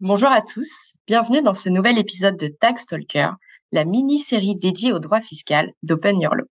[0.00, 3.30] Bonjour à tous, bienvenue dans ce nouvel épisode de Tax Talker,
[3.72, 6.44] la mini-série dédiée au droit fiscal d'Open Your Law.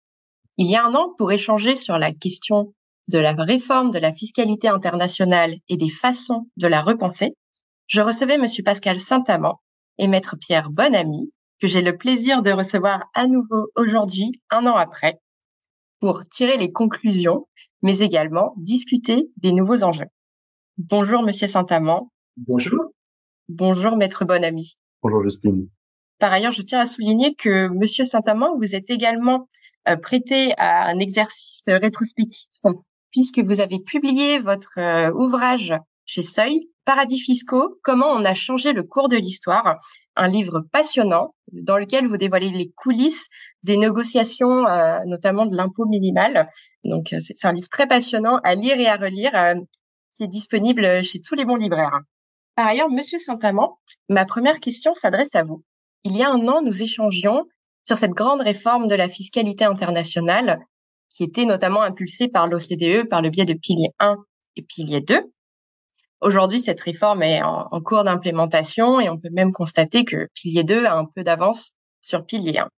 [0.57, 2.73] Il y a un an, pour échanger sur la question
[3.07, 7.35] de la réforme de la fiscalité internationale et des façons de la repenser,
[7.85, 9.61] je recevais Monsieur Pascal Saint-Amand
[9.99, 11.31] et Maître Pierre Bonamy,
[11.61, 15.19] que j'ai le plaisir de recevoir à nouveau aujourd'hui, un an après,
[15.99, 17.47] pour tirer les conclusions,
[17.83, 20.09] mais également discuter des nouveaux enjeux.
[20.79, 22.09] Bonjour, Monsieur Saint-Amand.
[22.37, 22.94] Bonjour.
[23.47, 24.75] Bonjour, Maître Bonamy.
[25.03, 25.69] Bonjour, Justine.
[26.19, 29.47] Par ailleurs, je tiens à souligner que Monsieur Saint-Amand, vous êtes également
[29.87, 32.47] euh, prêté à un exercice rétrospectif,
[33.11, 38.73] puisque vous avez publié votre euh, ouvrage chez Seuil, Paradis fiscaux, comment on a changé
[38.73, 39.77] le cours de l'histoire,
[40.15, 43.27] un livre passionnant dans lequel vous dévoilez les coulisses
[43.61, 46.49] des négociations, euh, notamment de l'impôt minimal.
[46.83, 49.55] Donc c'est un livre très passionnant à lire et à relire,
[50.15, 52.01] qui est disponible chez tous les bons libraires.
[52.55, 55.63] Par ailleurs, Monsieur Saint-Amand, ma première question s'adresse à vous.
[56.03, 57.43] Il y a un an, nous échangions
[57.83, 60.59] sur cette grande réforme de la fiscalité internationale,
[61.09, 64.15] qui était notamment impulsée par l'OCDE par le biais de pilier 1
[64.55, 65.21] et pilier 2.
[66.21, 70.85] Aujourd'hui, cette réforme est en, cours d'implémentation et on peut même constater que pilier 2
[70.85, 72.69] a un peu d'avance sur pilier 1.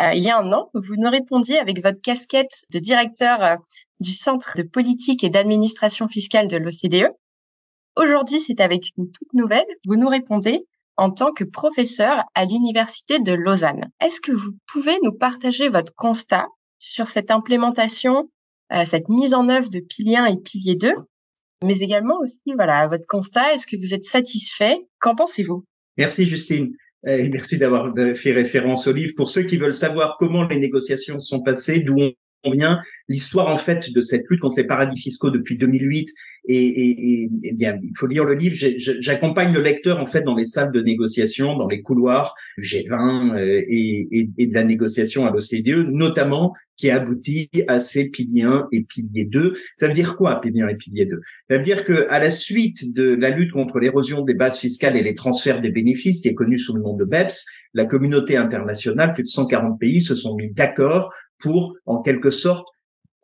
[0.00, 3.56] Euh, il y a un an, vous nous répondiez avec votre casquette de directeur euh,
[4.00, 7.12] du Centre de politique et d'administration fiscale de l'OCDE.
[7.96, 9.66] Aujourd'hui, c'est avec une toute nouvelle.
[9.86, 13.90] Vous nous répondez en tant que professeur à l'Université de Lausanne.
[14.04, 16.46] Est-ce que vous pouvez nous partager votre constat
[16.78, 18.30] sur cette implémentation,
[18.72, 20.92] euh, cette mise en œuvre de pilier 1 et pilier 2
[21.62, 23.54] mais également aussi, voilà, votre constat?
[23.54, 24.76] Est-ce que vous êtes satisfait?
[25.00, 25.64] Qu'en pensez-vous?
[25.96, 26.74] Merci Justine.
[27.06, 29.14] Et merci d'avoir fait référence au livre.
[29.16, 31.96] Pour ceux qui veulent savoir comment les négociations sont passées, d'où
[32.44, 36.08] on vient, l'histoire en fait de cette lutte contre les paradis fiscaux depuis 2008
[36.46, 38.56] et, et, et, bien, il faut lire le livre.
[38.78, 43.62] J'accompagne le lecteur en fait dans les salles de négociation, dans les couloirs G20 euh,
[43.66, 48.84] et, et, de la négociation à l'OCDE, notamment qui aboutit à ces piliers 1 et
[48.84, 49.54] pilier 2.
[49.76, 52.30] Ça veut dire quoi, pilier 1 et pilier 2 Ça veut dire que à la
[52.30, 56.28] suite de la lutte contre l'érosion des bases fiscales et les transferts des bénéfices, qui
[56.28, 60.14] est connu sous le nom de BEPS, la communauté internationale, plus de 140 pays se
[60.14, 62.66] sont mis d'accord pour, en quelque sorte,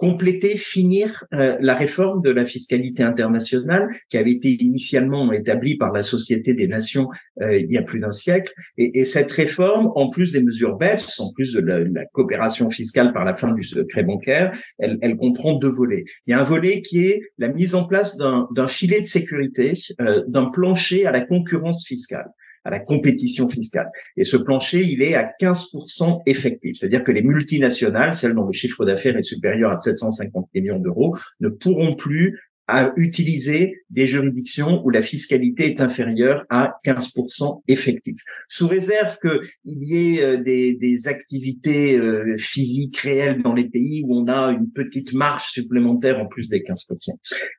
[0.01, 5.93] compléter, finir euh, la réforme de la fiscalité internationale qui avait été initialement établie par
[5.93, 7.09] la Société des Nations
[7.43, 8.51] euh, il y a plus d'un siècle.
[8.79, 12.71] Et, et, cette réforme, en plus des mesures BEPS, en plus de la, la coopération
[12.71, 16.05] fiscale par la fin du secret bancaire, elle, elle, comprend deux volets.
[16.27, 19.75] Il y a un volet qui est la mise en place d'un filet de sécurité,
[20.01, 22.31] euh, d'un plancher à la concurrence fiscale
[22.65, 23.91] à la compétition fiscale.
[24.17, 26.77] Et ce plancher, il est à 15% effectif.
[26.77, 31.17] C'est-à-dire que les multinationales, celles dont le chiffre d'affaires est supérieur à 750 millions d'euros,
[31.41, 32.39] ne pourront plus
[32.71, 38.17] à utiliser des juridictions où la fiscalité est inférieure à 15% effectif.
[38.49, 44.05] Sous réserve qu'il y ait euh, des, des activités euh, physiques réelles dans les pays
[44.07, 47.11] où on a une petite marge supplémentaire en plus des 15%.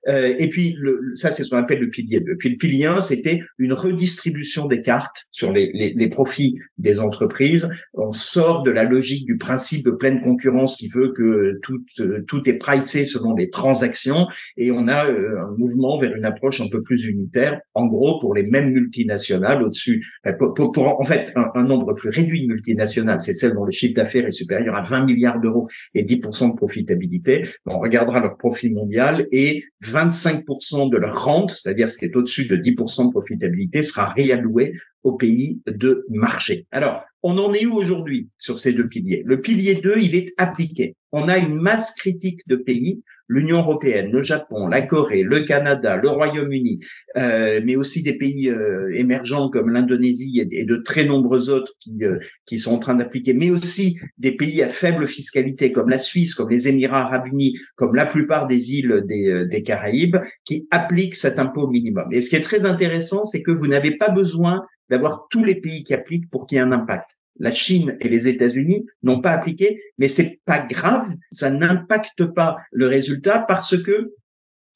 [0.07, 2.38] Euh, et puis, le, ça, c'est ce qu'on appelle le pilier 2.
[2.38, 7.01] Puis le pilier 1, c'était une redistribution des cartes sur les, les, les profits des
[7.01, 7.69] entreprises.
[7.93, 11.83] On sort de la logique du principe de pleine concurrence qui veut que tout,
[12.28, 16.62] tout est pricé selon les transactions et on a euh, un mouvement vers une approche
[16.62, 21.34] un peu plus unitaire, en gros pour les mêmes multinationales au-dessus, euh, pour, en fait
[21.35, 24.81] un, nombre plus réduit de multinationales, c'est celle dont le chiffre d'affaires est supérieur à
[24.81, 27.45] 20 milliards d'euros et 10% de profitabilité.
[27.66, 32.45] On regardera leur profit mondial et 25% de leur rente, c'est-à-dire ce qui est au-dessus
[32.45, 34.73] de 10% de profitabilité, sera réalloué
[35.03, 36.67] au pays de marché.
[36.72, 39.22] Alors, on en est où aujourd'hui sur ces deux piliers?
[39.25, 40.95] Le pilier 2, il est appliqué.
[41.12, 45.97] On a une masse critique de pays, l'Union européenne, le Japon, la Corée, le Canada,
[45.97, 46.79] le Royaume-Uni,
[47.17, 51.97] euh, mais aussi des pays euh, émergents comme l'Indonésie et, de très nombreux autres qui,
[52.03, 55.97] euh, qui sont en train d'appliquer, mais aussi des pays à faible fiscalité comme la
[55.97, 60.67] Suisse, comme les Émirats arabes unis, comme la plupart des îles des, des Caraïbes, qui
[60.72, 62.07] appliquent cet impôt minimum.
[62.13, 65.55] Et ce qui est très intéressant, c'est que vous n'avez pas besoin d'avoir tous les
[65.55, 67.17] pays qui appliquent pour qu'il y ait un impact.
[67.40, 72.58] La Chine et les États-Unis n'ont pas appliqué, mais c'est pas grave, ça n'impacte pas
[72.72, 74.14] le résultat parce que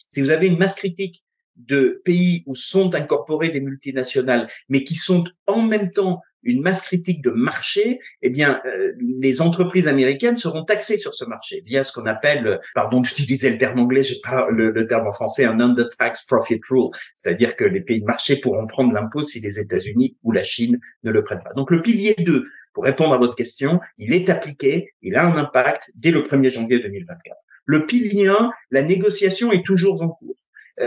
[0.08, 1.24] si vous avez une masse critique
[1.58, 6.82] de pays où sont incorporées des multinationales, mais qui sont en même temps une masse
[6.82, 11.84] critique de marché, eh bien, euh, les entreprises américaines seront taxées sur ce marché via
[11.84, 15.46] ce qu'on appelle, pardon d'utiliser le terme anglais, j'ai pas le, le, terme en français,
[15.46, 19.40] un under tax profit rule, c'est-à-dire que les pays de marché pourront prendre l'impôt si
[19.42, 21.54] les États-Unis ou la Chine ne le prennent pas.
[21.54, 25.36] Donc le pilier 2, pour répondre à votre question, il est appliqué, il a un
[25.36, 27.36] impact dès le 1er janvier 2024.
[27.66, 30.36] Le pilier 1, la négociation est toujours en cours.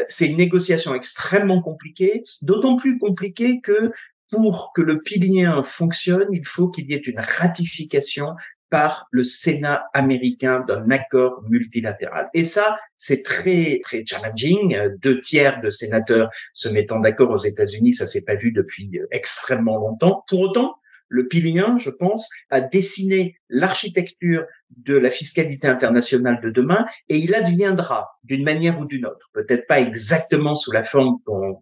[0.07, 3.91] c'est une négociation extrêmement compliquée, d'autant plus compliquée que
[4.31, 8.35] pour que le pilier fonctionne, il faut qu'il y ait une ratification
[8.71, 12.29] par le Sénat américain d'un accord multilatéral.
[12.35, 14.79] Et ça, c'est très très challenging.
[15.01, 19.79] Deux tiers de sénateurs se mettant d'accord aux États-Unis, ça s'est pas vu depuis extrêmement
[19.79, 20.25] longtemps.
[20.29, 20.75] Pour autant,
[21.09, 24.45] le pilier je pense, a dessiné l'architecture
[24.77, 29.31] de la fiscalité internationale de demain et il adviendra d'une manière ou d'une autre.
[29.33, 31.61] Peut-être pas exactement sous la forme qu'on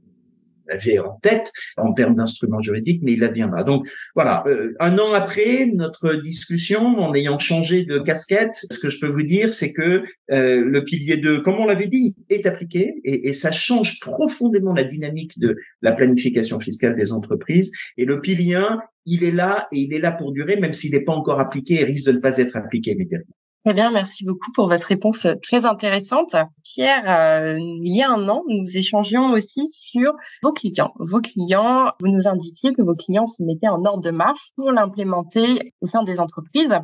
[0.69, 3.63] avait en tête en termes d'instruments juridiques, mais il adviendra.
[3.63, 8.91] Donc voilà, euh, un an après notre discussion, en ayant changé de casquette, ce que
[8.91, 10.03] je peux vous dire, c'est que
[10.33, 14.73] euh, le pilier 2, comme on l'avait dit, est appliqué et, et, ça change profondément
[14.73, 17.71] la dynamique de la planification fiscale des entreprises.
[17.97, 20.93] Et le pilier 1, il est là et il est là pour durer, même s'il
[20.93, 23.35] n'est pas encore appliqué et risque de ne pas être appliqué immédiatement.
[23.67, 26.37] Très bien, merci beaucoup pour votre réponse euh, très intéressante.
[26.63, 30.95] Pierre, euh, il y a un an, nous échangions aussi sur vos clients.
[31.01, 34.71] Vos clients, vous nous indiquiez que vos clients se mettaient en ordre de marche pour
[34.71, 36.79] l'implémenter au sein des entreprises.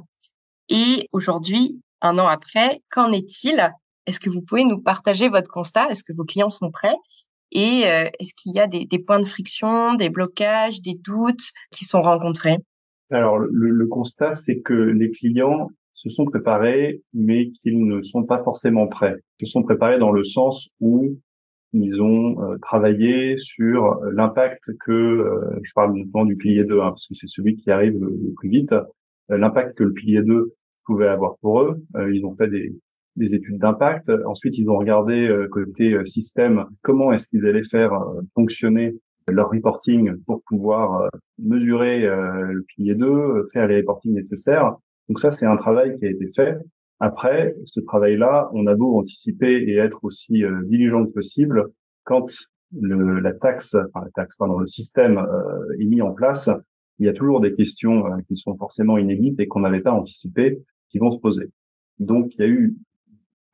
[0.70, 3.72] Et aujourd'hui, un an après, qu'en est-il?
[4.06, 5.88] Est-ce que vous pouvez nous partager votre constat?
[5.88, 6.96] Est-ce que vos clients sont prêts?
[7.52, 11.84] Et euh, est-ce qu'il y a des, points de friction, des blocages, des doutes qui
[11.84, 12.56] sont rencontrés?
[13.12, 15.68] Alors le constat, c'est que les clients
[16.02, 19.16] se sont préparés, mais qu'ils ne sont pas forcément prêts.
[19.38, 21.16] Ils se sont préparés dans le sens où
[21.72, 26.80] ils ont euh, travaillé sur euh, l'impact que, euh, je parle notamment du pilier 2,
[26.80, 28.74] hein, parce que c'est celui qui arrive le, plus vite,
[29.28, 30.52] l'impact que le pilier 2
[30.84, 31.80] pouvait avoir pour eux.
[32.12, 32.74] ils ont fait des,
[33.14, 34.10] des études d'impact.
[34.26, 37.92] Ensuite, ils ont regardé côté système comment est-ce qu'ils allaient faire
[38.34, 38.96] fonctionner
[39.30, 41.08] leur reporting pour pouvoir
[41.38, 44.74] mesurer le pilier 2, faire les reportings nécessaires
[45.12, 46.56] donc ça, c'est un travail qui a été fait.
[46.98, 51.66] Après, ce travail-là, on a beau anticiper et être aussi euh, diligent que possible,
[52.04, 52.32] quand
[52.80, 56.48] le, la taxe, enfin la taxe, pardon, le système euh, est mis en place,
[56.98, 59.92] il y a toujours des questions euh, qui sont forcément inédites et qu'on n'avait pas
[59.92, 61.50] anticipées, qui vont se poser.
[61.98, 62.74] Donc, il y a eu,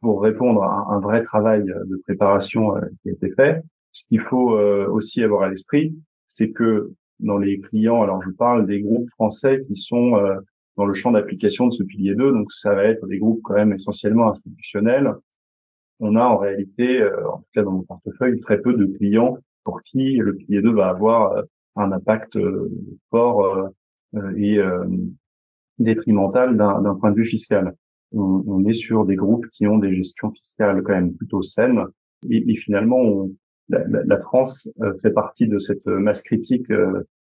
[0.01, 4.53] pour répondre à un vrai travail de préparation qui a été fait, ce qu'il faut
[4.53, 5.93] aussi avoir à l'esprit,
[6.29, 10.15] c'est que dans les clients, alors je parle des groupes français qui sont
[10.79, 12.33] dans le champ d'application de ce pilier 2.
[12.33, 15.13] Donc, ça va être des groupes quand même essentiellement institutionnels.
[15.99, 19.37] On a en réalité, euh, en tout cas dans mon portefeuille, très peu de clients
[19.65, 21.43] pour qui le pilier 2 va avoir euh,
[21.75, 22.71] un impact euh,
[23.11, 23.71] fort
[24.37, 24.59] et
[25.79, 27.75] détrimental d'un point de vue fiscal.
[28.13, 31.85] On, est sur des groupes qui ont des gestions fiscales quand même plutôt saines.
[32.31, 33.29] Et, finalement,
[33.69, 34.73] la, la, France
[35.03, 36.73] fait partie de cette masse critique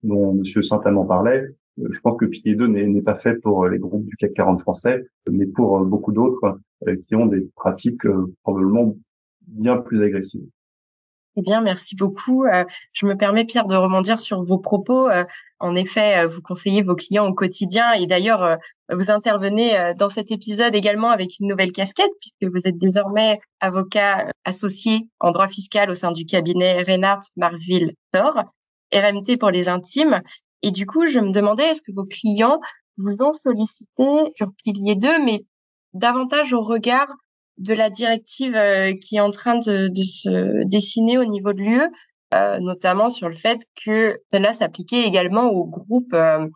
[0.02, 0.64] dont M.
[0.64, 1.46] Saint-Amand parlait,
[1.78, 5.04] je pense que Pilier 2 n'est pas fait pour les groupes du CAC 40 français,
[5.30, 8.96] mais pour beaucoup d'autres euh, qui ont des pratiques euh, probablement
[9.48, 10.46] bien plus agressives.
[11.36, 12.46] Eh bien, merci beaucoup.
[12.46, 15.10] Euh, je me permets, Pierre, de rebondir sur vos propos.
[15.60, 18.58] En effet, vous conseillez vos clients au quotidien et d'ailleurs,
[18.92, 24.30] vous intervenez dans cet épisode également avec une nouvelle casquette puisque vous êtes désormais avocat
[24.44, 28.44] associé en droit fiscal au sein du cabinet Reinhardt Marville Thor,
[28.94, 30.22] RMT pour les intimes.
[30.64, 32.60] Et du coup, je me demandais, est-ce que vos clients
[32.98, 35.46] vous ont sollicité sur Pilier 2, mais
[35.94, 37.08] davantage au regard
[37.58, 41.82] de la directive euh, qui est en train de, se dessiner au niveau de l'UE,
[42.34, 46.48] euh, notamment sur le fait que cela s'appliquait également aux groupes euh,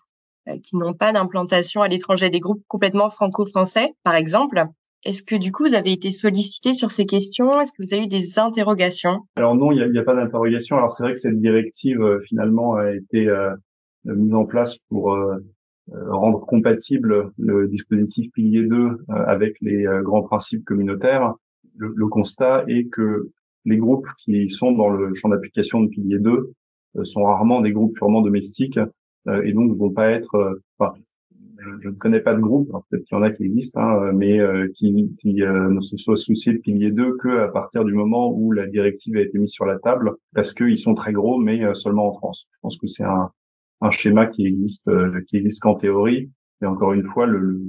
[0.64, 4.64] qui n'ont pas d'implantation à l'étranger, des groupes complètement franco-français, par exemple.
[5.06, 7.62] Est-ce que du coup, vous avez été sollicité sur ces questions?
[7.62, 9.20] Est-ce que vous avez eu des interrogations?
[9.36, 10.78] Alors non, il n'y a, a, pas d'interrogation.
[10.78, 13.30] Alors c'est vrai que cette directive, finalement, a été
[14.16, 15.38] mise en place pour euh,
[15.94, 21.34] euh, rendre compatible le dispositif pilier 2 euh, avec les grands principes communautaires.
[21.76, 23.30] Le, constat est que
[23.66, 26.52] les groupes qui sont dans le champ d'application de pilier 2
[27.04, 28.80] sont rarement des groupes purement domestiques
[29.44, 30.60] et donc ne vont pas être.
[30.80, 30.94] Enfin,
[31.60, 34.40] je, ne connais pas de groupe, peut-être qu'il y en a qui existent, hein, mais
[34.74, 38.66] qui, ne se soient souciés de pilier 2 que à partir du moment où la
[38.66, 42.14] directive a été mise sur la table, parce qu'ils sont très gros, mais seulement en
[42.14, 42.48] France.
[42.54, 43.30] Je pense que c'est un,
[43.82, 46.30] un schéma qui existe euh, qui existe qu'en théorie.
[46.62, 47.60] Et encore une fois, le,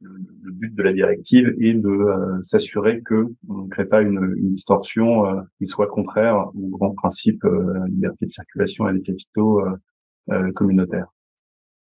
[0.00, 4.34] le, but de la directive est de euh, s'assurer que on ne crée pas une,
[4.36, 9.02] une distorsion euh, qui soit contraire au grand principe la liberté de circulation et des
[9.02, 9.62] capitaux
[10.54, 11.06] communautaires.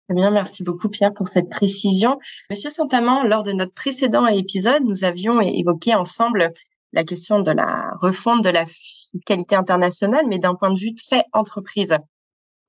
[0.07, 2.17] Très bien, merci beaucoup Pierre pour cette précision.
[2.49, 6.51] Monsieur Santamant, lors de notre précédent épisode, nous avions évoqué ensemble
[6.91, 11.23] la question de la refonte de la fiscalité internationale, mais d'un point de vue très
[11.33, 11.95] entreprise.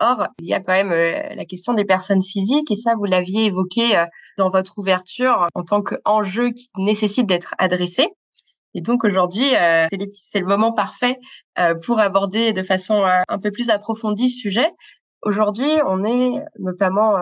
[0.04, 3.04] Or, il y a quand même euh, la question des personnes physiques et ça, vous
[3.04, 4.04] l'aviez évoqué euh,
[4.36, 8.08] dans votre ouverture en tant qu'enjeu qui nécessite d'être adressé.
[8.74, 9.50] Et donc aujourd'hui,
[10.14, 11.18] c'est le moment parfait
[11.84, 14.70] pour aborder de façon un peu plus approfondie ce sujet.
[15.20, 17.18] Aujourd'hui, on est notamment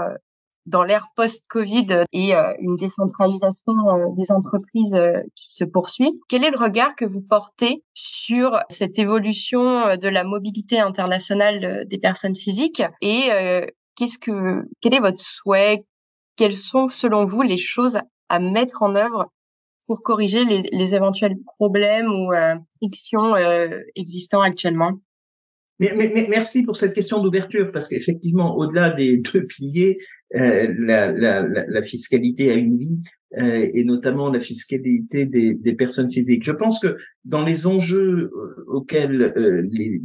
[0.66, 6.12] dans l'ère post-Covid et euh, une décentralisation euh, des entreprises euh, qui se poursuit.
[6.28, 11.98] Quel est le regard que vous portez sur cette évolution de la mobilité internationale des
[11.98, 13.28] personnes physiques et
[13.96, 15.84] qu'est-ce que quel est votre souhait?
[16.36, 17.98] Quelles sont selon vous les choses
[18.28, 19.26] à mettre en œuvre
[19.86, 22.32] pour corriger les, éventuels problèmes ou
[22.78, 23.34] frictions
[23.94, 24.92] existants actuellement?
[25.80, 29.98] Merci pour cette question d'ouverture, parce qu'effectivement, au-delà des deux piliers,
[30.36, 33.00] euh, la, fiscalité a une vie,
[33.38, 36.44] euh, et notamment la fiscalité des, personnes physiques.
[36.44, 36.94] Je pense que
[37.24, 39.32] dans les enjeux euh, auxquels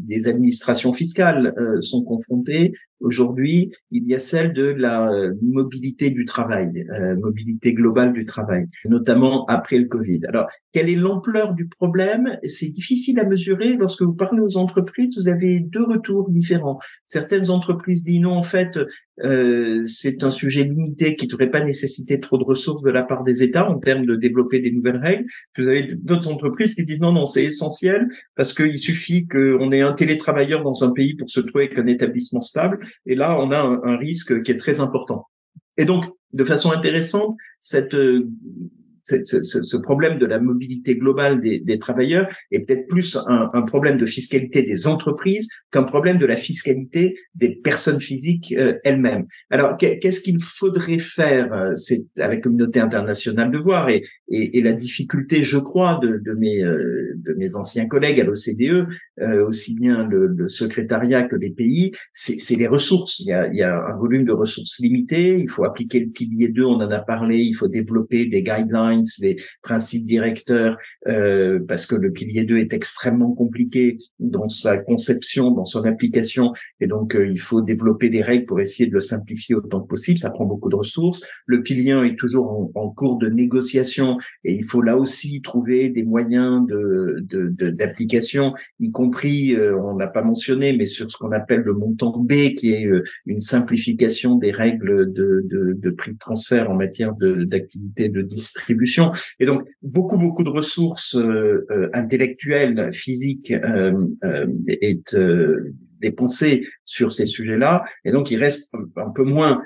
[0.08, 5.10] les, administrations fiscales sont confrontées aujourd'hui, il y a celle de la
[5.42, 6.86] mobilité du travail,
[7.22, 10.22] mobilité globale du travail, notamment après le Covid.
[10.28, 12.38] Alors, quelle est l'ampleur du problème?
[12.44, 13.78] C'est difficile à mesurer.
[13.78, 16.80] Lorsque vous parlez aux entreprises, vous avez deux retours différents.
[17.06, 18.78] Certaines entreprises disent non, en fait,
[19.24, 23.04] euh, c'est un sujet limité qui ne devrait pas nécessiter trop de ressources de la
[23.04, 25.26] part des États en termes de développer des nouvelles règles.
[25.58, 29.82] Vous avez d'autres entreprises qui disent non, non, c'est essentiel parce qu'il suffit qu'on ait
[29.82, 32.80] un télétravailleur dans un pays pour se trouver avec un établissement stable.
[33.06, 35.26] Et là, on a un, risque qui est très important.
[35.78, 38.28] Et donc, de façon intéressante, cette euh,
[39.06, 43.50] ce, ce, ce, problème de la mobilité globale des, des travailleurs est peut-être plus un,
[43.54, 48.74] un, problème de fiscalité des entreprises qu'un problème de la fiscalité des personnes physiques euh,
[48.84, 49.26] elles-mêmes.
[49.50, 54.58] Alors, qu'est-ce qu'il faudrait faire euh, C'est à la communauté internationale de voir et, et,
[54.58, 58.88] et la difficulté, je crois, de, de mes euh, de mes anciens collègues à l'OCDE,
[59.48, 63.20] aussi bien le, le, secrétariat que les pays, c'est les ressources.
[63.20, 65.40] Il y, a, il y a un volume de ressources limité.
[65.40, 67.38] Il faut appliquer le pilier 2, on en a parlé.
[67.38, 72.74] Il faut développer des guidelines des principes directeurs, euh, parce que le pilier 2 est
[72.74, 78.22] extrêmement compliqué dans sa conception, dans son application, et donc euh, il faut développer des
[78.22, 80.20] règles pour essayer de le simplifier autant que possible.
[80.20, 81.22] Ça prend beaucoup de ressources.
[81.46, 85.90] Le pilier 1 est toujours en, cours de négociation, et il faut là aussi trouver
[85.90, 87.26] des moyens de
[87.72, 92.18] d'application, y compris, euh, on l'a pas mentionné, mais sur ce qu'on appelle le montant
[92.18, 92.90] B, qui est
[93.26, 98.85] une simplification des règles de, de, de prix de transfert en matière d'activité de distribution
[99.40, 103.94] et donc beaucoup beaucoup de ressources euh, euh, intellectuelles, physiques euh,
[104.68, 105.18] est
[106.02, 109.62] dépensées sur ces sujets-là, et donc il reste un, peu moins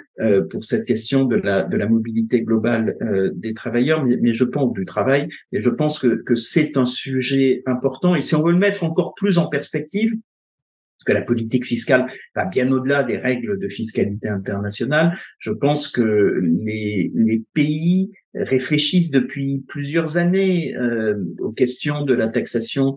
[0.49, 2.95] pour cette question de la de la mobilité globale
[3.33, 6.85] des travailleurs, mais, mais, je pense du travail, et je pense que que c'est un
[6.85, 8.15] sujet important.
[8.15, 10.13] Et si on veut le mettre encore plus en perspective,
[10.99, 15.17] parce que la politique fiscale va bien au-delà des règles de fiscalité internationale.
[15.37, 22.27] Je pense que les, les pays réfléchissent depuis plusieurs années euh, aux questions de la
[22.27, 22.95] taxation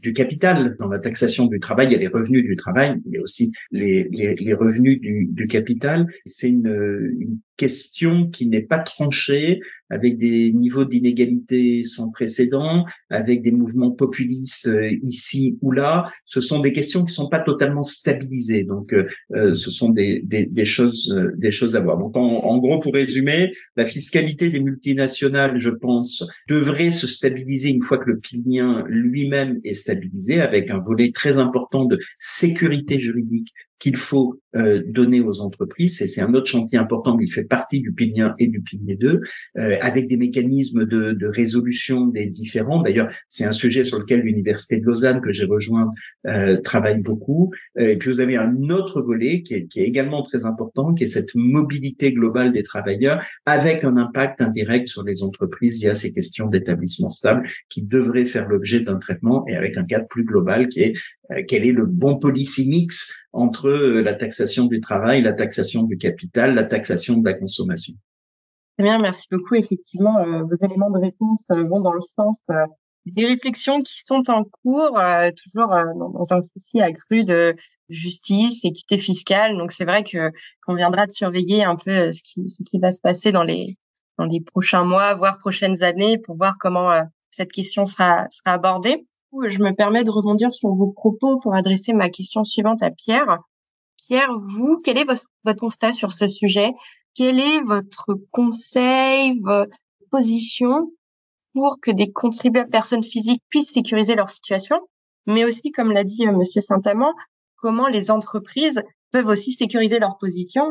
[0.00, 0.76] du, capital.
[0.78, 4.08] Dans la taxation du travail, il y a les revenus du travail, a aussi les,
[4.10, 6.06] les, les revenus du, du capital.
[6.24, 9.60] C'est une, une question qui n'est pas tranchée,
[9.90, 16.10] avec des niveaux d'inégalité sans précédent, avec des mouvements populistes euh, ici ou là.
[16.24, 18.64] Ce sont des questions qui sont pas totalement stabilisées.
[18.64, 21.98] Donc, euh, euh, ce sont des, des, des choses, des choses à voir.
[21.98, 27.70] Donc, en, en, gros, pour résumer, la fiscalité des multinationales, je pense, devrait se stabiliser
[27.70, 33.00] une fois que le pilien lui-même est stabilisé, avec un volet très important de sécurité
[33.00, 36.02] juridique qu'il faut euh, donner aux entreprises.
[36.04, 38.96] C'est un autre chantier important, mais il fait partie du pilier 1 et du pilier
[38.96, 39.20] 2,
[39.58, 42.82] euh, avec des mécanismes de, de résolution des différends.
[42.82, 45.90] D'ailleurs, c'est un sujet sur lequel l'Université de Lausanne, que j'ai rejoint,
[46.26, 47.52] euh, travaille beaucoup.
[47.78, 50.94] Euh, et puis, vous avez un autre volet qui est, qui est également très important,
[50.94, 55.94] qui est cette mobilité globale des travailleurs, avec un impact indirect sur les entreprises via
[55.94, 60.24] ces questions d'établissement stable, qui devraient faire l'objet d'un traitement, et avec un cadre plus
[60.24, 60.92] global qui est
[61.30, 65.82] euh, quel est le bon policy mix entre euh, la taxation du travail, la taxation
[65.82, 67.94] du capital, la taxation de la consommation.
[68.76, 69.54] Très bien, merci beaucoup.
[69.54, 72.38] Effectivement, euh, vos éléments de réponse vont dans le sens
[73.06, 75.00] des réflexions qui sont en cours,
[75.42, 77.54] toujours dans un souci accru de
[77.88, 79.56] justice, équité fiscale.
[79.56, 80.30] Donc c'est vrai que
[80.66, 83.76] qu'on viendra de surveiller un peu ce qui va se passer dans les
[84.44, 86.90] prochains mois, voire prochaines années, pour voir comment
[87.30, 89.06] cette question sera abordée
[89.48, 93.38] je me permets de rebondir sur vos propos pour adresser ma question suivante à Pierre.
[94.08, 95.26] Pierre, vous, quel est votre,
[95.58, 96.72] constat sur ce sujet?
[97.14, 99.76] Quel est votre conseil, votre
[100.10, 100.90] position
[101.52, 104.76] pour que des contribuables personnes physiques puissent sécuriser leur situation,
[105.26, 107.12] mais aussi, comme l'a dit euh, Monsieur Saint-Amand,
[107.56, 108.80] comment les entreprises
[109.12, 110.64] peuvent aussi sécuriser leur position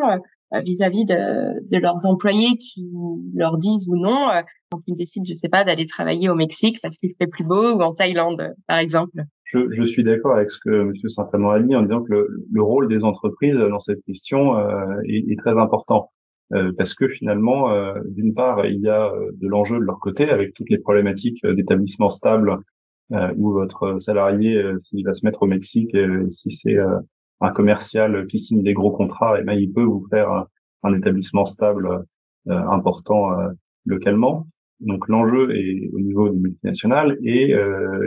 [0.54, 2.96] euh, vis-à-vis de, de, leurs employés qui
[3.36, 4.30] leur disent ou non
[4.72, 7.74] quand ils décident, je sais pas, d'aller travailler au Mexique parce qu'il fait plus beau
[7.74, 9.26] ou en Thaïlande, par exemple?
[9.54, 10.94] Je, je suis d'accord avec ce que M.
[11.08, 14.58] Saint-Amand a dit en disant que le, le, rôle des entreprises dans cette question
[15.06, 16.12] est, est, très important.
[16.54, 20.00] Euh, parce que finalement, euh, d'une part, il y a euh, de l'enjeu de leur
[20.00, 22.58] côté avec toutes les problématiques d'établissement stable
[23.38, 25.96] où votre salarié, s'il va se mettre au Mexique,
[26.28, 26.76] si c'est
[27.40, 30.44] un commercial qui signe des gros contrats, eh ben, il peut vous faire
[30.84, 32.04] un, établissement stable
[32.48, 33.32] important
[33.86, 34.46] localement.
[34.80, 37.48] Donc l'enjeu est au niveau des multinationales et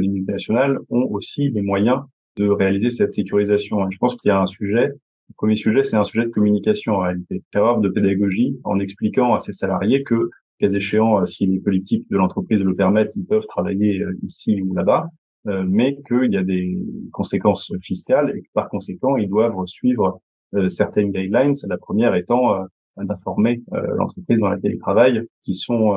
[0.00, 2.00] les multinationales ont aussi les moyens
[2.37, 3.89] de réaliser cette sécurisation.
[3.89, 4.91] Et je pense qu'il y a un sujet
[5.31, 9.33] le premier sujet, c'est un sujet de communication en réalité, faire de pédagogie en expliquant
[9.33, 13.25] à ses salariés que, cas échéant, euh, si les politiques de l'entreprise le permettent, ils
[13.25, 15.07] peuvent travailler euh, ici ou là-bas,
[15.47, 16.77] euh, mais qu'il y a des
[17.12, 20.21] conséquences fiscales et que par conséquent, ils doivent suivre
[20.69, 21.55] certaines guidelines.
[21.69, 22.57] La première étant
[22.97, 23.62] d'informer
[23.97, 25.90] l'entreprise dans laquelle ils travaillent, qui sont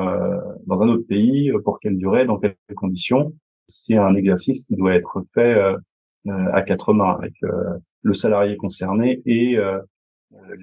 [0.67, 3.33] dans un autre pays, pour quelle durée, dans quelles conditions.
[3.67, 5.59] C'est un exercice qui doit être fait
[6.27, 7.33] à quatre mains avec
[8.03, 9.57] le salarié concerné et
[10.35, 10.55] euh,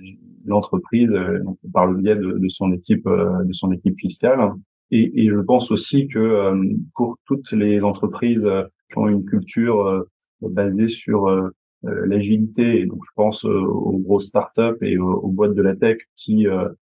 [0.46, 4.52] l'entreprise euh, par le biais de, de, son équipe euh, de son équipe fiscale.
[4.90, 6.52] Et, et, je pense aussi que
[6.96, 8.48] pour toutes les entreprises
[8.90, 10.04] qui ont une culture
[10.40, 11.30] basée sur
[11.82, 16.46] l'agilité, donc je pense aux grosses startups et aux, boîtes de la tech qui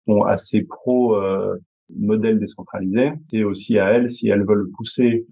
[0.07, 1.17] sont assez pro
[1.95, 5.25] modèle décentralisé, c'est aussi à elles, si elles veulent pousser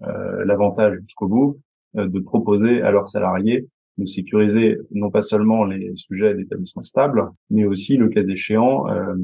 [0.44, 1.60] l'avantage jusqu'au bout,
[1.94, 3.60] de proposer à leurs salariés
[3.98, 9.14] de sécuriser non pas seulement les sujets d'établissement stable, mais aussi, le cas échéant, euh,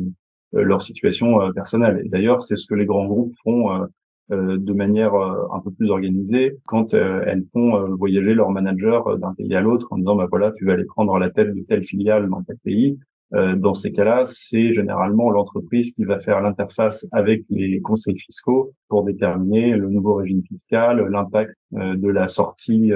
[0.55, 2.03] euh, leur situation euh, personnelle.
[2.05, 3.87] Et d'ailleurs, c'est ce que les grands groupes font
[4.31, 9.61] de manière un peu plus organisée quand elles font voyager leurs managers d'un pays à
[9.61, 12.43] l'autre en disant bah voilà tu vas aller prendre la tête de telle filiale dans
[12.43, 12.99] tel pays
[13.33, 19.05] dans ces cas-là c'est généralement l'entreprise qui va faire l'interface avec les conseils fiscaux pour
[19.05, 22.93] déterminer le nouveau régime fiscal l'impact de la sortie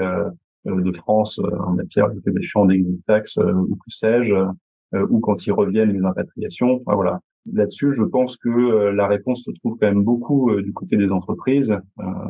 [0.67, 4.35] euh, de France euh, en matière de paiement d'exit tax euh, ou que sais-je,
[5.11, 6.81] ou quand ils reviennent les impatriations.
[6.87, 7.21] voilà.
[7.53, 8.49] Là-dessus, je pense que
[8.91, 11.75] la réponse se trouve quand même beaucoup du côté des entreprises.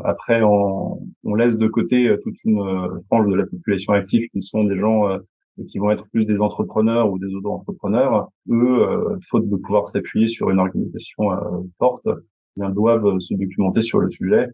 [0.04, 2.60] après, on, on, laisse de côté toute une
[3.06, 5.18] frange de la population active qui sont des gens
[5.68, 8.28] qui vont être plus des entrepreneurs ou des auto-entrepreneurs.
[8.50, 11.30] Eux, faute de pouvoir s'appuyer sur une organisation
[11.78, 14.48] forte, eh bien, doivent se documenter sur le sujet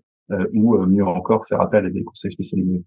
[0.55, 2.85] ou mieux encore faire appel à des conseils spécialisés.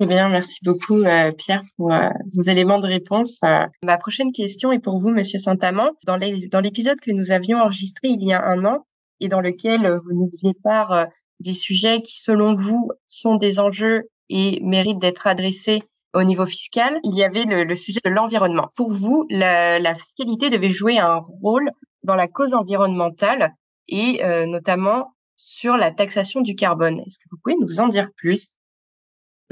[0.00, 3.38] Très bien, merci beaucoup euh, Pierre pour euh, vos éléments de réponse.
[3.44, 5.90] Euh, ma prochaine question est pour vous, Monsieur Saint-Amand.
[6.04, 8.86] Dans l'épisode que nous avions enregistré il y a un an
[9.20, 11.06] et dans lequel vous nous disiez part
[11.38, 15.80] des sujets qui, selon vous, sont des enjeux et méritent d'être adressés
[16.12, 18.70] au niveau fiscal, il y avait le, sujet de l'environnement.
[18.74, 21.70] Pour vous, la, fiscalité devait jouer un rôle
[22.02, 23.52] dans la cause environnementale
[23.86, 26.98] et notamment sur la taxation du carbone.
[26.98, 28.56] Est-ce que vous pouvez nous en dire plus?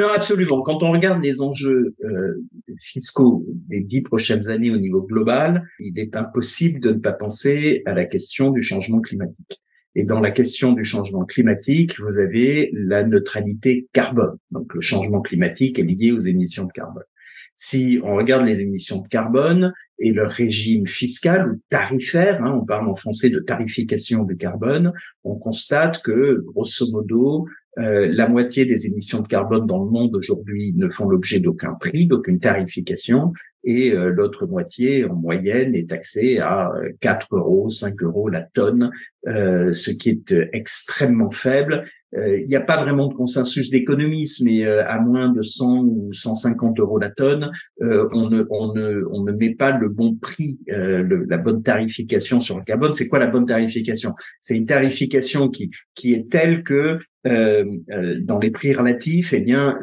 [0.02, 0.62] Non, absolument.
[0.62, 2.44] Quand on regarde les enjeux euh,
[2.80, 7.82] fiscaux des dix prochaines années au niveau global, il est impossible de ne pas penser
[7.86, 9.62] à la question du changement climatique.
[9.94, 14.38] Et dans la question du changement climatique, vous avez la neutralité carbone.
[14.50, 17.04] Donc le changement climatique est lié aux émissions de carbone.
[17.54, 22.64] Si on regarde les émissions de carbone et leur régime fiscal ou tarifaire, hein, on
[22.64, 24.92] parle en français de tarification du carbone,
[25.24, 27.46] on constate que, grosso modo,
[27.78, 31.72] euh, la moitié des émissions de carbone dans le monde aujourd'hui ne font l'objet d'aucun
[31.72, 33.32] prix, d'aucune tarification,
[33.64, 38.90] et euh, l'autre moitié, en moyenne, est taxée à 4 euros, 5 euros la tonne,
[39.26, 41.84] euh, ce qui est extrêmement faible.
[42.14, 46.78] Il n'y a pas vraiment de consensus d'économisme, mais à moins de 100 ou 150
[46.78, 51.38] euros la tonne, on, ne, on, ne, on ne met pas le bon prix, la
[51.38, 52.92] bonne tarification sur le carbone.
[52.94, 54.12] C'est quoi la bonne tarification?
[54.40, 59.40] C'est une tarification qui, qui est telle que euh, euh, dans les prix relatifs, eh
[59.40, 59.78] bien,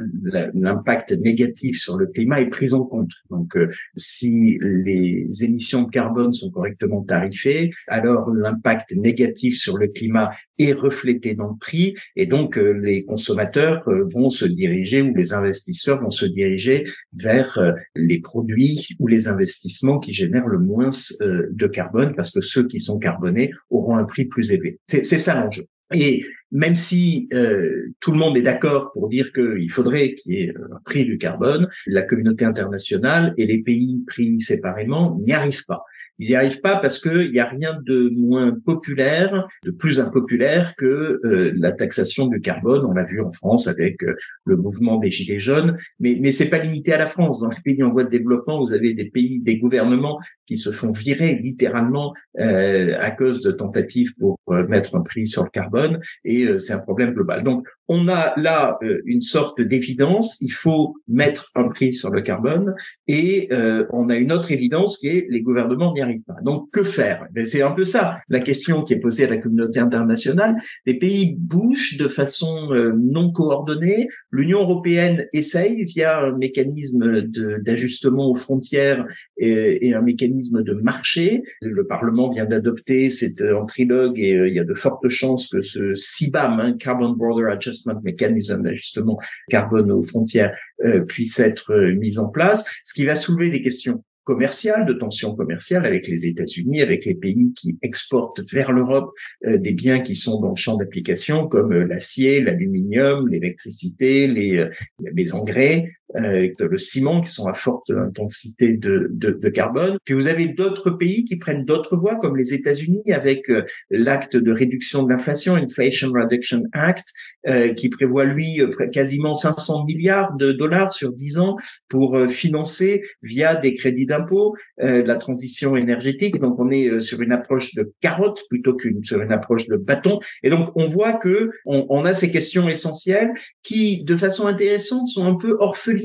[0.54, 3.12] l'impact négatif sur le climat est pris en compte.
[3.30, 9.88] Donc, euh, si les émissions de carbone sont correctement tarifées, alors l'impact négatif sur le
[9.88, 15.34] climat est reflété dans le prix, et donc les consommateurs vont se diriger ou les
[15.34, 17.58] investisseurs vont se diriger vers
[17.95, 20.89] les produits ou les investissements qui génèrent le moins
[21.22, 24.80] de carbone, parce que ceux qui sont carbonés auront un prix plus élevé.
[24.88, 25.65] C'est ça l'enjeu.
[25.93, 30.43] Et même si euh, tout le monde est d'accord pour dire qu'il faudrait qu'il y
[30.43, 35.65] ait un prix du carbone, la communauté internationale et les pays pris séparément n'y arrivent
[35.65, 35.84] pas.
[36.20, 40.76] Ils n'y arrivent pas parce qu'il n'y a rien de moins populaire, de plus impopulaire
[40.76, 42.86] que euh, la taxation du carbone.
[42.86, 46.50] On l'a vu en France avec euh, le mouvement des Gilets jaunes, mais, mais c'est
[46.50, 47.42] pas limité à la France.
[47.42, 50.72] Dans les pays en voie de développement, vous avez des pays, des gouvernements qui se
[50.72, 56.00] font virer littéralement euh, à cause de tentatives pour mettre un prix sur le carbone,
[56.26, 57.44] et c'est un problème global.
[57.44, 62.74] Donc, on a là une sorte d'évidence, il faut mettre un prix sur le carbone,
[63.08, 63.50] et
[63.92, 66.02] on a une autre évidence qui est les gouvernements n'y
[66.43, 67.28] Donc, que faire?
[67.32, 70.56] Ben, C'est un peu ça la question qui est posée à la communauté internationale.
[70.86, 74.08] Les pays bougent de façon euh, non coordonnée.
[74.32, 77.22] L'Union européenne essaye via un mécanisme
[77.62, 79.06] d'ajustement aux frontières
[79.38, 81.41] et, un mécanisme de marché.
[81.62, 85.50] Le Parlement vient d'adopter, c'est en trilogue et euh, il y a de fortes chances
[85.50, 89.17] que ce CBAM, hein, Carbon Border Adjustment Mechanism, d'ajustement
[89.50, 94.04] carbone aux frontières, euh, puisse être mis en place, ce qui va soulever des questions
[94.30, 99.10] commerciales, de tensions commerciales avec les États-Unis, avec les pays qui exportent vers l'Europe
[99.48, 104.60] euh, des biens qui sont dans le champ d'application comme euh, l'acier, l'aluminium, l'électricité, les,
[104.60, 109.98] euh, les engrais, euh, le ciment, qui sont à forte intensité de, de, de carbone.
[110.06, 114.36] Puis vous avez d'autres pays qui prennent d'autres voies, comme les États-Unis, avec euh, l'acte
[114.36, 117.08] de réduction de l'inflation, Inflation Reduction Act,
[117.48, 121.56] euh, qui prévoit lui euh, quasiment 500 milliards de dollars sur 10 ans
[121.88, 126.39] pour financer via des crédits d'impôt la transition énergétique.
[126.39, 130.19] Donc on est sur une approche de carotte plutôt qu'une sur une approche de bâton.
[130.43, 133.32] Et donc on voit que on, on a ces questions essentielles
[133.63, 135.99] qui, de façon intéressante, sont un peu orphelines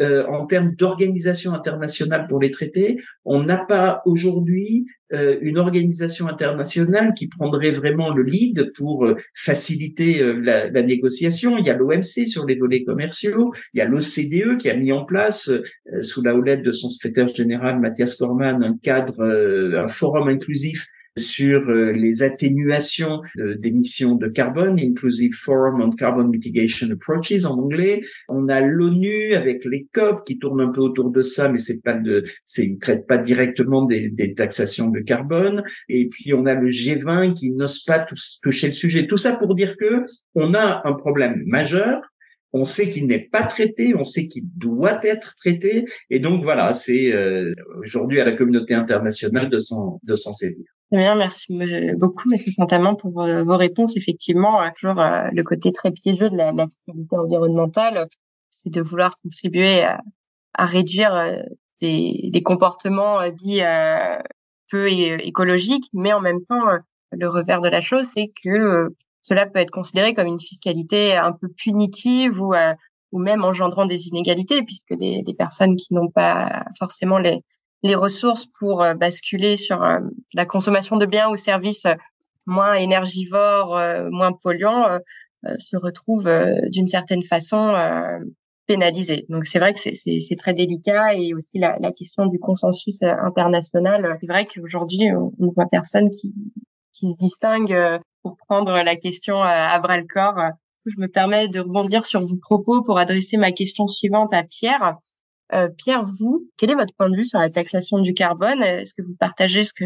[0.00, 2.96] euh, en termes d'organisation internationale pour les traités.
[3.24, 9.16] On n'a pas aujourd'hui euh, une organisation internationale qui prendrait vraiment le lead pour euh,
[9.34, 11.58] faciliter la, la, négociation.
[11.58, 14.92] Il y a l'OMC sur les volets commerciaux, il y a l'OCDE qui a mis
[14.92, 15.50] en place,
[16.00, 20.86] sous la houlette de son secrétaire général Mathias Corman, un cadre, un forum inclusif
[21.20, 23.20] sur euh, les atténuations
[23.58, 28.00] d'émissions de carbone, Inclusive Forum on Carbon Mitigation Approaches en anglais.
[28.28, 31.82] On a l'ONU avec les COP qui tournent un peu autour de ça, mais c'est
[31.82, 35.62] pas de, c'est, ils traitent pas directement des, des, taxations de carbone.
[35.88, 38.04] Et puis on a le G20 qui n'ose pas
[38.42, 39.06] toucher le sujet.
[39.06, 40.04] Tout ça pour dire que
[40.34, 42.00] on a un problème majeur
[42.52, 46.72] on sait qu'il n'est pas traité, on sait qu'il doit être traité, et donc voilà,
[46.72, 50.66] c'est euh, aujourd'hui à la communauté internationale de s'en de s'en saisir.
[50.92, 51.46] Bien, merci
[52.00, 52.38] beaucoup, M.
[52.38, 53.96] Saint-Amand, pour vos, réponses.
[53.96, 58.08] Effectivement, euh, toujours euh, le côté très piégeux de la, fiscalité environnementale,
[58.48, 61.42] c'est de vouloir contribuer à, réduire euh,
[61.80, 63.60] des, comportements dits
[64.70, 66.64] peu écologiques, mais en même temps,
[67.12, 68.88] le revers de la chose, c'est que
[69.22, 72.54] cela peut être considéré comme une fiscalité un peu punitive ou,
[73.12, 77.42] ou même engendrant des inégalités, puisque des personnes qui n'ont pas forcément les,
[77.82, 80.00] les ressources pour euh, basculer sur euh,
[80.34, 81.94] la consommation de biens ou services euh,
[82.46, 83.78] moins énergivores,
[84.10, 84.98] moins polluants,
[85.58, 86.28] se retrouvent
[86.68, 87.74] d'une certaine façon
[88.66, 89.26] pénalisés.
[89.28, 94.16] Donc c'est vrai que c'est très délicat et aussi la, la, question du consensus international.
[94.20, 96.34] C'est vrai qu'aujourd'hui on ne voit personne qui,
[96.92, 100.40] qui se distingue pour prendre la question à, bras le corps.
[100.86, 104.96] Je me permets de rebondir sur vos propos pour adresser ma question suivante à Pierre.
[105.52, 108.62] Euh, Pierre, vous, quel est votre point de vue sur la taxation du carbone?
[108.62, 109.84] Est-ce que vous partagez ce que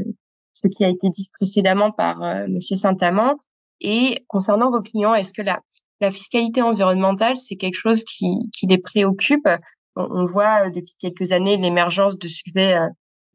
[0.53, 3.37] ce qui a été dit précédemment par euh, Monsieur Saint-Amand?
[3.81, 5.61] Et concernant vos clients, est-ce que la,
[6.01, 9.49] la fiscalité environnementale, c'est quelque chose qui, qui les préoccupe?
[9.97, 12.77] On, voit euh, depuis quelques années l'émergence de sujets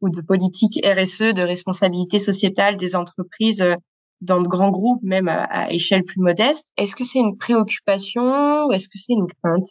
[0.00, 3.64] ou de politiques RSE, de responsabilité sociétale des entreprises
[4.20, 6.72] dans de grands groupes, même à échelle plus modeste.
[6.76, 9.68] Est-ce que c'est une préoccupation ou est-ce que c'est une crainte?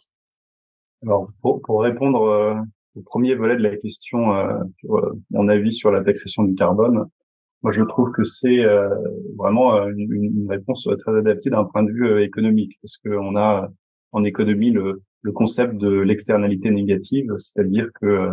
[1.02, 2.54] Alors, pour, pour répondre euh,
[2.94, 4.58] au premier volet de la question, euh,
[4.90, 7.06] euh, mon avis sur la taxation du carbone,
[7.62, 8.64] moi je trouve que c'est
[9.36, 13.68] vraiment une, une, réponse très adaptée d'un point de vue économique, parce qu'on a
[14.12, 18.30] en économie le, le concept de l'externalité négative, c'est-à-dire que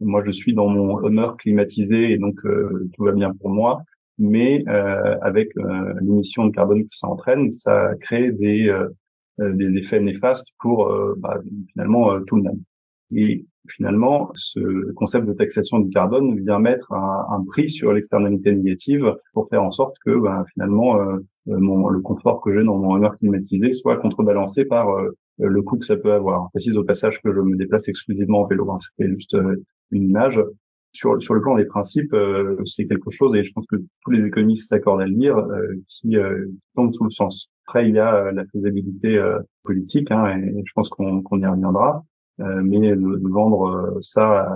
[0.00, 3.82] moi je suis dans mon honneur climatisé et donc tout va bien pour moi,
[4.16, 4.64] mais
[5.20, 5.50] avec
[6.00, 8.88] l'émission de carbone que ça entraîne, ça crée des euh,
[9.40, 11.40] des effets néfastes pour euh, bah,
[11.72, 12.60] finalement euh, tout le monde.
[13.14, 18.54] Et finalement, ce concept de taxation du carbone vient mettre un, un prix sur l'externalité
[18.54, 20.96] négative pour faire en sorte que bah, finalement
[21.46, 24.86] mon, le confort que j'ai dans mon honneur climatisé soit contrebalancé par
[25.38, 26.44] le coût que ça peut avoir.
[26.46, 29.36] Je précise au passage que je me déplace exclusivement en vélo, hein, c'est juste
[29.90, 30.40] une image.
[30.92, 32.14] Sur, sur le plan des principes,
[32.64, 35.36] c'est quelque chose, et je pense que tous les économistes s'accordent à le dire,
[35.86, 36.16] qui
[36.74, 37.48] tombe sous le sens.
[37.70, 41.46] Après, il y a euh, la faisabilité euh, politique, hein, et je pense qu'on y
[41.46, 42.04] reviendra.
[42.40, 44.48] Euh, mais de, vendre ça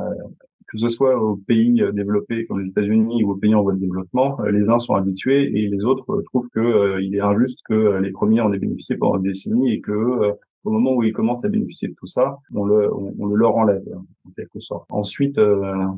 [0.66, 3.78] que ce soit aux pays développés comme les États-Unis ou aux pays en voie de
[3.78, 8.10] développement, les uns sont habitués et les autres trouvent que il est injuste que les
[8.10, 10.32] premiers en aient bénéficié pendant des décennies et que
[10.64, 13.56] au moment où ils commencent à bénéficier de tout ça, on le, on, le leur
[13.56, 13.84] enlève
[14.26, 14.86] en quelque sorte.
[14.90, 15.38] Ensuite,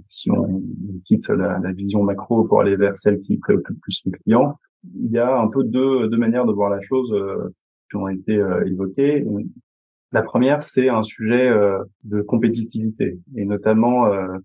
[0.08, 0.62] si on
[1.04, 4.58] quitte la, vision macro pour aller vers celle qui préoccupe plus les clients,
[4.94, 7.14] il y a un peu deux, deux manières de voir la chose
[7.88, 9.24] qui ont été évoquées.
[10.12, 14.38] La première, c'est un sujet euh, de compétitivité et notamment euh,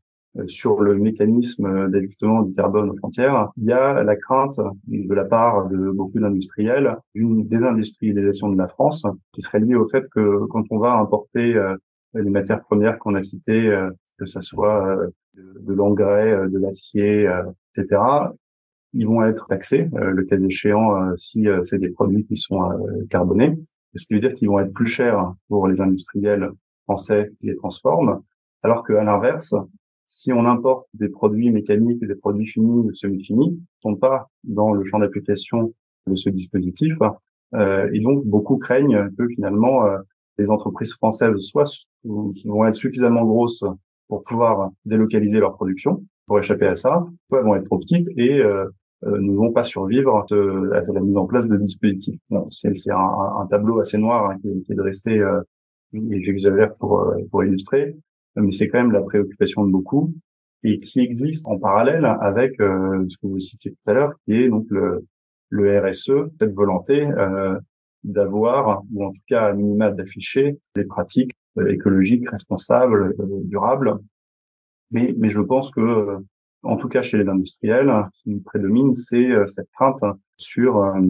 [0.48, 3.50] sur le mécanisme d'ajustement du carbone aux frontières.
[3.58, 8.68] Il y a la crainte de la part de beaucoup d'industriels d'une désindustrialisation de la
[8.68, 11.76] France qui serait liée au fait que quand on va importer euh,
[12.14, 13.74] les matières premières qu'on a citées,
[14.18, 14.98] que ce soit
[15.36, 17.30] de l'engrais, de l'acier,
[17.74, 18.02] etc.,
[18.94, 22.60] ils vont être taxés, le cas échéant, si c'est des produits qui sont
[23.10, 23.58] carbonés
[23.96, 26.50] ce qui veut dire qu'ils vont être plus chers pour les industriels
[26.84, 28.22] français qui les transforment,
[28.64, 29.56] alors qu'à l'inverse,
[30.12, 34.74] si on importe des produits mécaniques des produits finis ou semi-finis, ne sont pas dans
[34.74, 35.74] le champ d'application
[36.08, 36.94] de ce dispositif,
[37.54, 39.98] euh, et donc beaucoup craignent que finalement euh,
[40.38, 41.72] les entreprises françaises soit
[42.04, 43.64] vont être suffisamment grosses
[44.08, 48.40] pour pouvoir délocaliser leur production pour échapper à ça, soit vont être trop petites et
[48.40, 48.66] euh,
[49.04, 52.20] euh, ne vont pas survivre à la mise en place de dispositifs.
[52.52, 55.42] C'est un, un, tableau assez noir hein, qui, est, dressé, euh,
[55.94, 57.96] et j'exagère pour, euh, pour illustrer,
[58.36, 60.14] mais c'est quand même la préoccupation de beaucoup
[60.64, 64.34] et qui existe en parallèle avec euh, ce que vous citiez tout à l'heure, qui
[64.34, 65.06] est donc le,
[65.50, 67.58] le RSE, cette volonté euh,
[68.04, 71.32] d'avoir, ou en tout cas à minima d'afficher, des pratiques
[71.68, 73.98] écologiques, responsables, durables.
[74.92, 76.22] Mais, mais je pense que
[76.64, 80.04] en tout cas chez les industriels, qui prédomine, c'est euh, cette crainte
[80.38, 81.02] sur euh,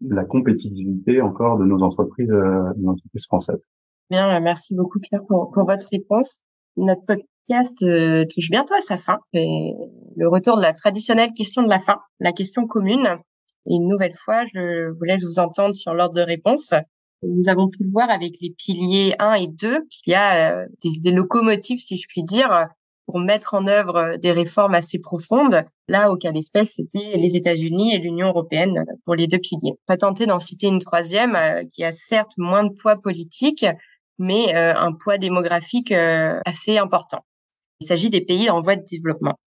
[0.00, 3.68] la compétitivité encore de nos entreprises, euh, nos entreprises françaises.
[4.10, 6.38] Bien, merci beaucoup Pierre pour, pour votre réponse.
[6.76, 7.78] Notre podcast
[8.28, 9.18] touche bientôt à sa fin.
[9.32, 9.72] C'est
[10.16, 13.18] le retour de la traditionnelle question de la fin, la question commune.
[13.68, 16.72] Et une nouvelle fois, je vous laisse vous entendre sur l'ordre de réponse.
[17.22, 21.00] Nous avons pu le voir avec les piliers 1 et 2 qu'il y a des,
[21.00, 22.68] des locomotives, si je puis dire,
[23.06, 25.64] pour mettre en œuvre euh, des réformes assez profondes.
[25.88, 29.74] Là, au cas d'espèce, c'était les États-Unis et l'Union européenne euh, pour les deux piliers.
[29.86, 33.64] Pas tenter d'en citer une troisième euh, qui a certes moins de poids politique,
[34.18, 37.24] mais un poids démographique assez important.
[37.80, 39.38] Il s'agit des pays en voie de développement.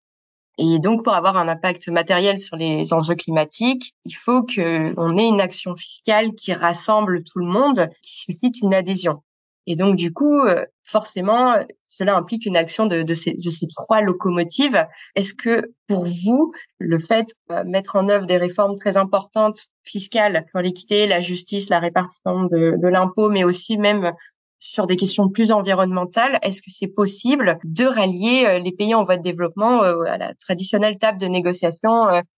[0.62, 5.27] Et donc, pour avoir un impact matériel sur les enjeux climatiques, il faut qu'on ait
[5.27, 9.23] une action fiscale qui rassemble tout le monde, qui suscite une adhésion.
[9.67, 11.55] Et donc, du coup, euh, forcément,
[11.88, 14.86] cela implique une action de, de, ces, de ces, trois locomotives.
[15.15, 20.45] Est-ce que pour vous, le fait de mettre en œuvre des réformes très importantes fiscales
[20.51, 24.12] pour l'équité, la justice, la répartition de, de l'impôt, mais aussi même
[24.59, 29.03] sur des questions plus environnementales, est-ce que c'est possible de rallier euh, les pays en
[29.03, 31.89] voie de développement euh, à la traditionnelle table de négociation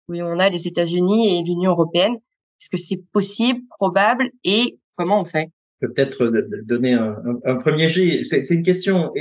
[0.07, 2.13] où on a les États-Unis et l'Union européenne?
[2.61, 5.49] Est-ce que c'est possible, probable et comment on fait?
[5.79, 6.31] Peut-être
[6.67, 8.23] donner un, premier jet.
[8.23, 9.11] C'est une question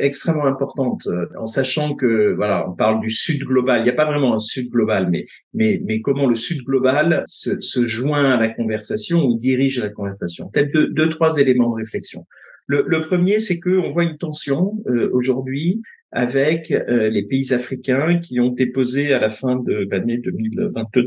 [0.00, 3.82] extrêmement importante, euh, en sachant que voilà, on parle du Sud global.
[3.82, 7.22] Il n'y a pas vraiment un Sud global, mais mais mais comment le Sud global
[7.24, 10.50] se, joint à la conversation ou dirige la conversation?
[10.52, 12.26] Peut-être deux, trois éléments de réflexion.
[12.68, 15.80] Le, premier, c'est que on voit une tension euh, aujourd'hui
[16.12, 21.06] avec euh, les pays africains qui ont déposé à la fin de l'année 2022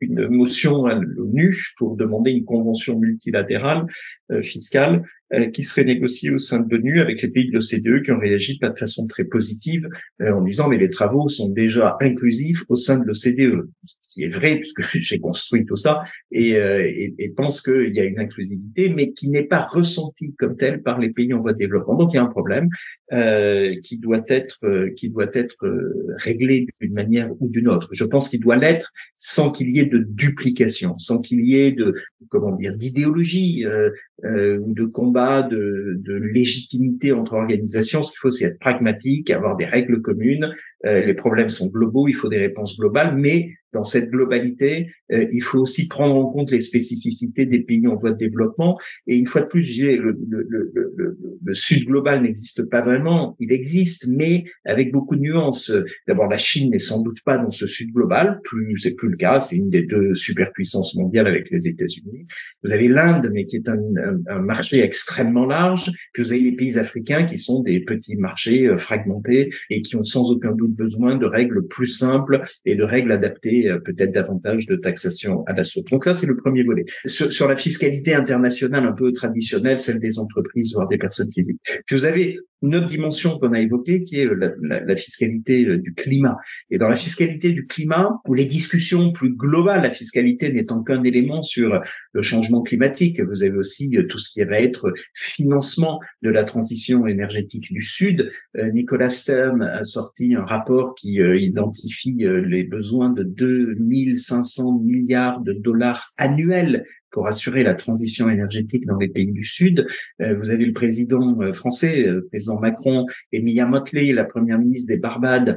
[0.00, 3.86] une motion à l'ONU pour demander une convention multilatérale
[4.32, 5.04] euh, fiscale
[5.52, 8.58] qui serait négociée au sein de l'ONU avec les pays de l'OCDE qui ont réagi
[8.58, 9.88] pas de façon très positive
[10.20, 13.68] euh, en disant mais les travaux sont déjà inclusifs au sein de l'OCDE
[14.10, 18.00] qui est vrai puisque j'ai construit tout ça et, euh, et, et pense qu'il y
[18.00, 21.52] a une inclusivité, mais qui n'est pas ressentie comme telle par les pays en voie
[21.52, 21.96] de développement.
[21.96, 22.68] Donc il y a un problème
[23.12, 27.88] euh, qui doit être euh, qui doit être euh, réglé d'une manière ou d'une autre.
[27.92, 31.72] Je pense qu'il doit l'être sans qu'il y ait de duplication, sans qu'il y ait
[31.72, 31.94] de
[32.28, 38.02] comment dire d'idéologie euh, ou de combat de, de légitimité entre organisations.
[38.02, 40.54] Ce qu'il faut, c'est être pragmatique, avoir des règles communes.
[40.84, 45.42] Les problèmes sont globaux, il faut des réponses globales, mais dans cette globalité, euh, il
[45.42, 48.78] faut aussi prendre en compte les spécificités des pays en voie de développement.
[49.06, 53.36] Et une fois de plus, le, le, le, le, Sud global n'existe pas vraiment.
[53.38, 55.72] Il existe, mais avec beaucoup de nuances.
[56.06, 58.40] D'abord, la Chine n'est sans doute pas dans ce Sud global.
[58.44, 59.40] Plus, c'est plus le cas.
[59.40, 62.26] C'est une des deux superpuissances mondiales avec les États-Unis.
[62.64, 63.80] Vous avez l'Inde, mais qui est un,
[64.28, 65.90] un, marché extrêmement large.
[66.12, 69.96] Puis vous avez les pays africains qui sont des petits marchés euh, fragmentés et qui
[69.96, 74.12] ont sans aucun doute besoin de règles plus simples et de règles adaptées euh, peut-être
[74.12, 75.90] davantage de taxation à la source.
[75.90, 76.84] Donc ça, c'est le premier volet.
[77.06, 81.60] Sur, la fiscalité internationale un peu traditionnelle, celle des entreprises, voire des personnes physiques.
[81.86, 85.78] Puis vous avez une autre dimension qu'on a évoquée qui est la, la, fiscalité euh,
[85.78, 86.36] du climat.
[86.70, 91.02] Et dans la fiscalité du climat, où les discussions plus globales, la fiscalité n'étant qu'un
[91.02, 91.80] élément sur
[92.12, 96.44] le changement climatique, vous avez aussi euh, tout ce qui va être financement de la
[96.44, 98.30] transition énergétique du Sud.
[98.56, 105.52] Euh, Nicolas Stern a sorti un rapport qui identifie les besoins de 2500 milliards de
[105.52, 109.86] dollars annuels pour assurer la transition énergétique dans les pays du Sud.
[110.20, 114.24] Euh, vous avez le président euh, français, euh, le président Macron, et Mia Motley, la
[114.24, 115.56] première ministre des Barbades,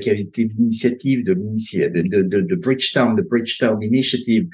[0.00, 4.48] qui avait été l'initiative de, de, de, de, Bridgetown, the Bridgetown Initiative,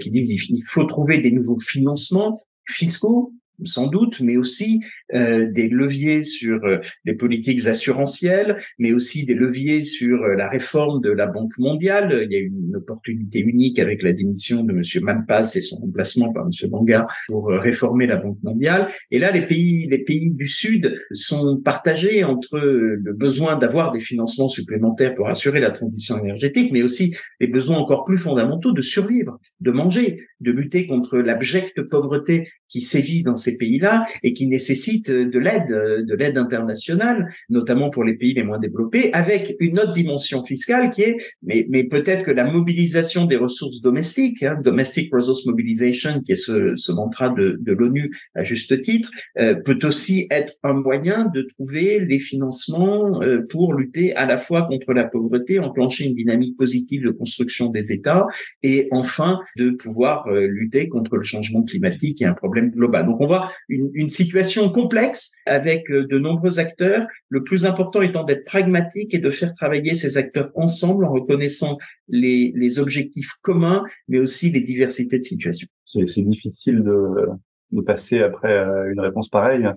[0.00, 4.80] qui disent il faut trouver des nouveaux financements fiscaux sans doute, mais aussi
[5.14, 10.48] euh, des leviers sur euh, les politiques assurantielles, mais aussi des leviers sur euh, la
[10.48, 12.26] réforme de la Banque mondiale.
[12.28, 14.82] Il y a une opportunité unique avec la démission de M.
[15.02, 16.70] Malpass et son remplacement par M.
[16.70, 18.88] Banga pour réformer la Banque mondiale.
[19.10, 24.00] Et là, les pays, les pays du Sud sont partagés entre le besoin d'avoir des
[24.00, 28.82] financements supplémentaires pour assurer la transition énergétique, mais aussi les besoins encore plus fondamentaux de
[28.82, 34.46] survivre, de manger, de lutter contre l'abjecte pauvreté qui sévit dans ces pays-là et qui
[34.46, 35.68] nécessite de l'aide,
[36.10, 40.90] de l'aide internationale, notamment pour les pays les moins développés, avec une autre dimension fiscale
[40.90, 46.20] qui est, mais, mais peut-être que la mobilisation des ressources domestiques, hein, domestic resource mobilization,
[46.22, 50.54] qui est ce, ce mantra de, de l'ONU à juste titre, euh, peut aussi être
[50.62, 55.58] un moyen de trouver les financements euh, pour lutter à la fois contre la pauvreté,
[55.58, 58.26] enclencher une dynamique positive de construction des États
[58.62, 63.06] et enfin de pouvoir euh, lutter contre le changement climatique qui est un problème global.
[63.06, 68.02] Donc on voit une, une situation complexe avec euh, de nombreux acteurs, le plus important
[68.02, 73.32] étant d'être pragmatique et de faire travailler ces acteurs ensemble en reconnaissant les, les objectifs
[73.42, 75.68] communs, mais aussi les diversités de situations.
[75.84, 77.28] C'est difficile de,
[77.72, 78.56] de passer après
[78.90, 79.68] une réponse pareille.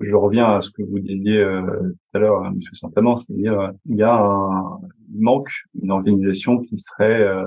[0.00, 2.60] Je, reviens à ce que vous disiez euh, tout à l'heure, M.
[2.72, 4.78] Saint-Amand, c'est-à-dire il y a un
[5.18, 5.50] manque
[5.82, 7.44] une organisation qui serait euh,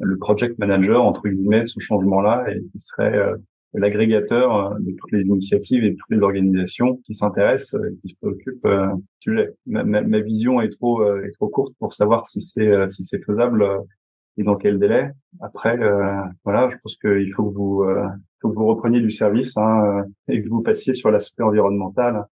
[0.00, 3.36] le project manager entre guillemets de ce changement-là et qui serait euh,
[3.74, 8.08] l'agrégateur euh, de toutes les initiatives et de toutes les organisations qui s'intéressent et qui
[8.08, 9.50] se préoccupent euh, du sujet.
[9.66, 13.22] Ma, ma, ma, vision est trop est trop courte pour savoir si c'est si c'est
[13.24, 13.66] faisable
[14.36, 15.10] et dans quel délai.
[15.40, 15.78] Après,
[16.44, 17.84] voilà, je pense qu'il faut que vous
[18.40, 22.24] faut que vous repreniez du service hein, et que vous passiez sur l'aspect environnemental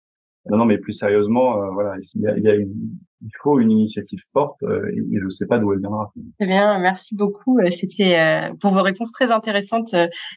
[0.49, 3.31] non, non, mais plus sérieusement, euh, voilà, il, y a, il, y a une, il
[3.41, 6.11] faut une initiative forte euh, et, je ne sais pas d'où elle viendra.
[6.39, 7.59] Très bien, merci beaucoup.
[7.59, 9.95] Euh, c'était pour vos réponses très intéressantes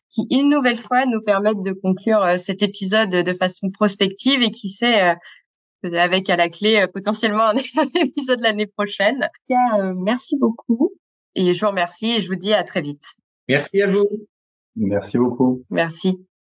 [0.09, 4.69] qui, une nouvelle fois, nous permettent de conclure cet épisode de façon prospective et qui
[4.69, 5.17] sait
[5.83, 7.55] avec à la clé potentiellement un,
[8.03, 9.29] épisode l'année prochaine.
[9.97, 10.93] merci beaucoup
[11.35, 13.05] et je vous remercie et je vous dis à très vite.
[13.49, 14.05] Merci à vous.
[14.77, 15.65] Merci beaucoup.
[15.71, 16.30] Merci.